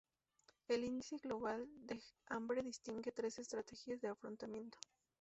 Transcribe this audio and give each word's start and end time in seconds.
El 0.67 0.83
Índice 0.83 1.19
Global 1.19 1.69
del 1.85 2.01
Hambre 2.25 2.63
distingue 2.63 3.11
tres 3.11 3.37
estrategias 3.37 4.01
de 4.01 4.07
afrontamiento. 4.07 4.79